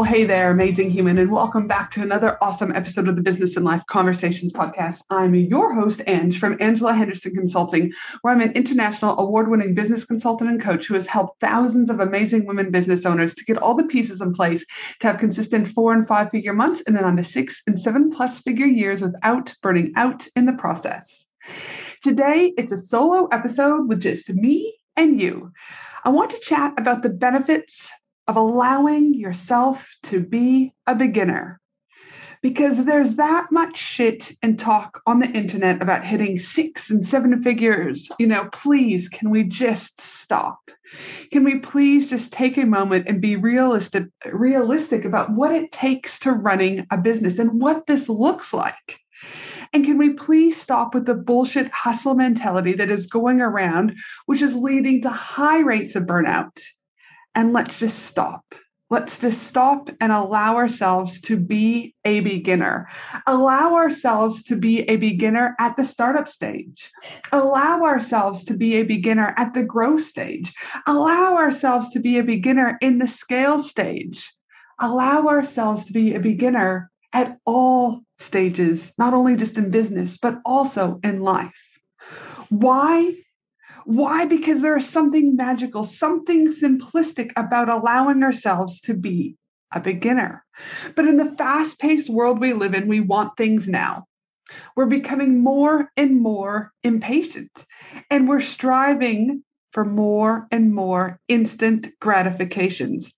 [0.00, 3.56] Well, hey there, amazing human, and welcome back to another awesome episode of the Business
[3.56, 5.02] and Life Conversations podcast.
[5.10, 7.92] I'm your host, Ange, from Angela Henderson Consulting,
[8.22, 12.00] where I'm an international award winning business consultant and coach who has helped thousands of
[12.00, 14.64] amazing women business owners to get all the pieces in place
[15.00, 18.10] to have consistent four and five figure months and then on to six and seven
[18.10, 21.26] plus figure years without burning out in the process.
[22.02, 25.52] Today, it's a solo episode with just me and you.
[26.02, 27.86] I want to chat about the benefits
[28.30, 31.60] of allowing yourself to be a beginner.
[32.42, 37.42] Because there's that much shit and talk on the internet about hitting six and seven
[37.42, 38.08] figures.
[38.20, 40.60] You know, please, can we just stop?
[41.32, 46.20] Can we please just take a moment and be realistic, realistic about what it takes
[46.20, 49.00] to running a business and what this looks like?
[49.72, 54.40] And can we please stop with the bullshit hustle mentality that is going around, which
[54.40, 56.60] is leading to high rates of burnout?
[57.34, 58.44] And let's just stop.
[58.90, 62.88] Let's just stop and allow ourselves to be a beginner.
[63.24, 66.90] Allow ourselves to be a beginner at the startup stage.
[67.30, 70.52] Allow ourselves to be a beginner at the growth stage.
[70.88, 74.28] Allow ourselves to be a beginner in the scale stage.
[74.80, 80.40] Allow ourselves to be a beginner at all stages, not only just in business, but
[80.44, 81.54] also in life.
[82.48, 83.14] Why?
[83.84, 84.24] Why?
[84.24, 89.36] Because there is something magical, something simplistic about allowing ourselves to be
[89.72, 90.44] a beginner.
[90.96, 94.06] But in the fast paced world we live in, we want things now.
[94.74, 97.52] We're becoming more and more impatient,
[98.10, 103.12] and we're striving for more and more instant gratifications.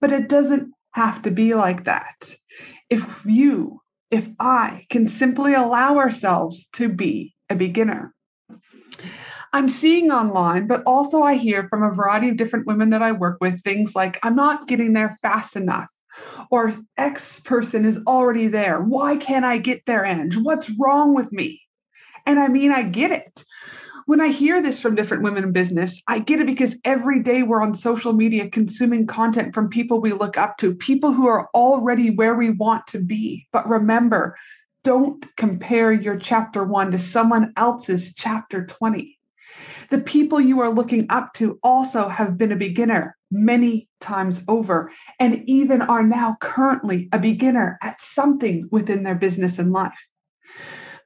[0.00, 2.16] But it doesn't have to be like that.
[2.90, 3.80] If you,
[4.10, 8.12] if I can simply allow ourselves to be a beginner.
[9.54, 13.12] I'm seeing online, but also I hear from a variety of different women that I
[13.12, 15.88] work with things like, I'm not getting there fast enough,
[16.50, 18.80] or X person is already there.
[18.80, 20.38] Why can't I get there, Ange?
[20.38, 21.60] What's wrong with me?
[22.24, 23.44] And I mean, I get it.
[24.06, 27.42] When I hear this from different women in business, I get it because every day
[27.42, 31.48] we're on social media consuming content from people we look up to, people who are
[31.54, 33.46] already where we want to be.
[33.52, 34.36] But remember,
[34.82, 39.18] don't compare your chapter one to someone else's chapter 20
[39.92, 44.90] the people you are looking up to also have been a beginner many times over
[45.20, 49.92] and even are now currently a beginner at something within their business and life.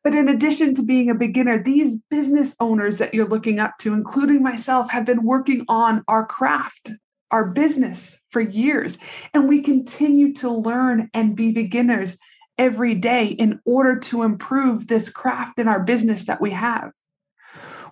[0.04, 3.92] But in addition to being a beginner, these business owners that you're looking up to,
[3.92, 6.88] including myself, have been working on our craft,
[7.32, 8.96] our business for years.
[9.34, 12.16] And we continue to learn and be beginners
[12.56, 16.92] every day in order to improve this craft in our business that we have.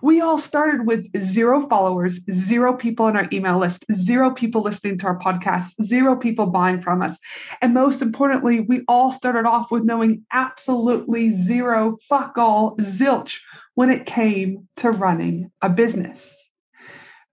[0.01, 4.97] We all started with zero followers, zero people on our email list, zero people listening
[4.99, 7.17] to our podcast, zero people buying from us.
[7.61, 13.37] And most importantly, we all started off with knowing absolutely zero, fuck all, zilch
[13.75, 16.35] when it came to running a business.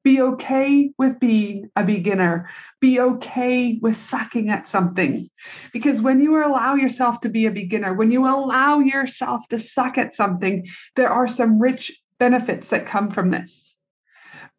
[0.05, 2.51] Be okay with being a beginner.
[2.81, 5.31] Be okay with sucking at something.
[5.73, 9.99] Because when you allow yourself to be a beginner, when you allow yourself to suck
[9.99, 13.72] at something, there are some rich benefits that come from this.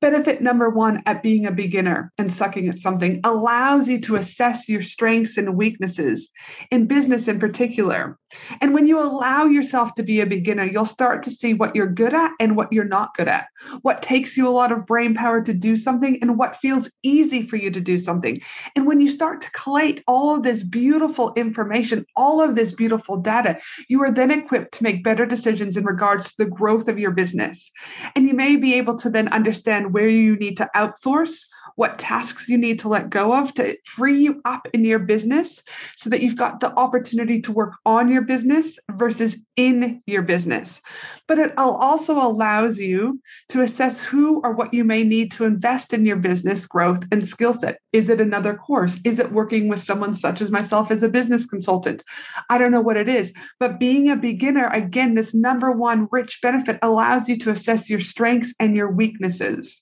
[0.04, 4.68] Benefit number one at being a beginner and sucking at something allows you to assess
[4.68, 6.28] your strengths and weaknesses
[6.72, 8.20] in business in particular.
[8.60, 11.88] And when you allow yourself to be a beginner, you'll start to see what you're
[11.88, 13.48] good at and what you're not good at,
[13.82, 17.48] what takes you a lot of brain power to do something and what feels easy
[17.48, 18.42] for you to do something.
[18.76, 23.18] And when you start to collate all of this beautiful information, all of this beautiful
[23.18, 23.58] data,
[23.88, 27.12] you are then equipped to make better decisions in regards to the growth of your
[27.12, 27.72] business.
[28.16, 31.46] And you may be able to then understand where you need to outsource
[31.76, 35.64] what tasks you need to let go of to free you up in your business
[35.96, 40.82] so that you've got the opportunity to work on your business versus in your business.
[41.28, 45.94] But it also allows you to assess who or what you may need to invest
[45.94, 47.80] in your business growth and skill set.
[47.92, 49.00] Is it another course?
[49.06, 52.04] Is it working with someone such as myself as a business consultant?
[52.50, 56.40] I don't know what it is, but being a beginner, again, this number one rich
[56.42, 59.82] benefit allows you to assess your strengths and your weaknesses.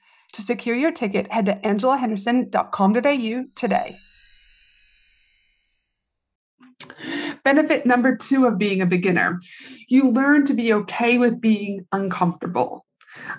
[0.33, 3.93] To secure your ticket, head to angelahenderson.com.au today.
[7.43, 9.39] Benefit number two of being a beginner
[9.87, 12.85] you learn to be okay with being uncomfortable.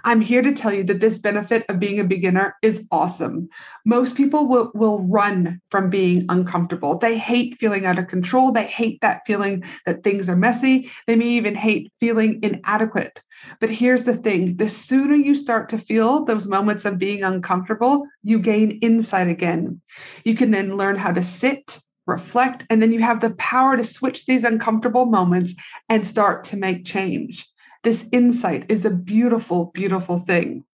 [0.04, 3.48] I'm here to tell you that this benefit of being a beginner is awesome.
[3.84, 6.98] Most people will, will run from being uncomfortable.
[6.98, 8.52] They hate feeling out of control.
[8.52, 10.90] They hate that feeling that things are messy.
[11.06, 13.20] They may even hate feeling inadequate.
[13.60, 18.06] But here's the thing the sooner you start to feel those moments of being uncomfortable,
[18.22, 19.80] you gain insight again.
[20.24, 23.84] You can then learn how to sit, reflect, and then you have the power to
[23.84, 25.54] switch these uncomfortable moments
[25.88, 27.48] and start to make change.
[27.82, 30.64] This insight is a beautiful, beautiful thing.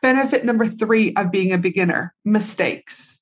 [0.00, 3.18] Benefit number three of being a beginner mistakes.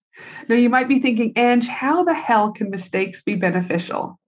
[0.49, 4.19] Now, you might be thinking, Ange, how the hell can mistakes be beneficial?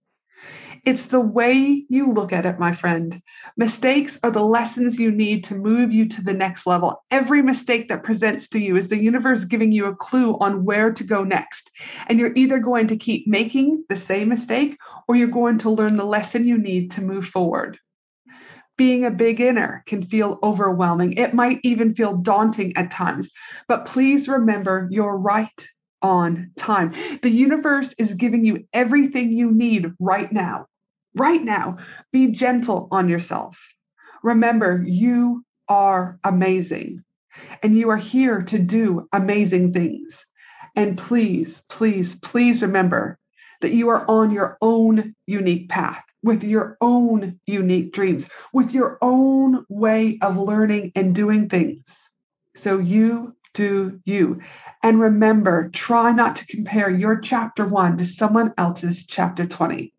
[0.83, 3.21] It's the way you look at it, my friend.
[3.55, 7.03] Mistakes are the lessons you need to move you to the next level.
[7.11, 10.91] Every mistake that presents to you is the universe giving you a clue on where
[10.91, 11.69] to go next.
[12.07, 14.75] And you're either going to keep making the same mistake
[15.07, 17.77] or you're going to learn the lesson you need to move forward.
[18.81, 21.13] Being a beginner can feel overwhelming.
[21.13, 23.29] It might even feel daunting at times.
[23.67, 25.67] But please remember you're right
[26.01, 26.95] on time.
[27.21, 30.65] The universe is giving you everything you need right now
[31.13, 31.77] right now.
[32.11, 33.55] Be gentle on yourself.
[34.23, 37.03] Remember, you are amazing
[37.61, 40.25] and you are here to do amazing things.
[40.75, 43.19] And please, please, please remember
[43.61, 48.97] that you are on your own unique path with your own unique dreams, with your
[49.01, 51.97] own way of learning and doing things.
[52.55, 54.41] So you do you.
[54.83, 59.93] And remember, try not to compare your chapter one to someone else's chapter 20.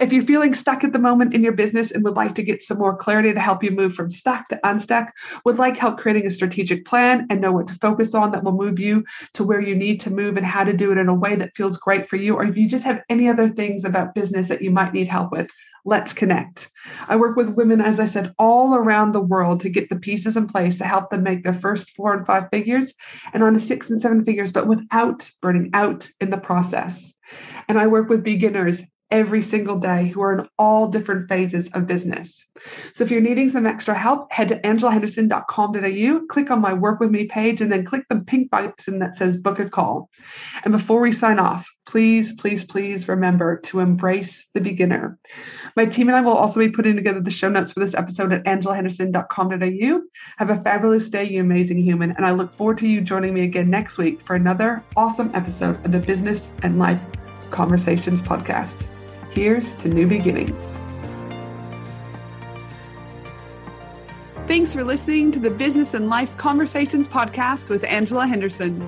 [0.00, 2.62] If you're feeling stuck at the moment in your business and would like to get
[2.62, 5.12] some more clarity to help you move from stuck to unstuck,
[5.44, 8.52] would like help creating a strategic plan and know what to focus on that will
[8.52, 11.14] move you to where you need to move and how to do it in a
[11.14, 14.14] way that feels great for you, or if you just have any other things about
[14.14, 15.50] business that you might need help with,
[15.84, 16.68] let's connect.
[17.08, 20.36] I work with women, as I said, all around the world to get the pieces
[20.36, 22.92] in place to help them make their first four and five figures
[23.32, 27.14] and on to six and seven figures, but without burning out in the process.
[27.68, 31.86] And I work with beginners every single day who are in all different phases of
[31.86, 32.46] business.
[32.94, 37.10] So if you're needing some extra help, head to angelahenderson.com.au, click on my work with
[37.10, 40.10] me page, and then click the pink button that says book a call.
[40.64, 45.18] And before we sign off, please, please, please remember to embrace the beginner.
[45.76, 48.32] My team and I will also be putting together the show notes for this episode
[48.32, 50.00] at angelahenderson.com.au.
[50.36, 53.44] Have a fabulous day, you amazing human, and I look forward to you joining me
[53.44, 57.00] again next week for another awesome episode of the Business and Life
[57.50, 58.97] Conversations podcast.
[59.30, 60.50] Here's to new beginnings.
[64.46, 68.80] Thanks for listening to the Business and Life Conversations podcast with Angela Henderson.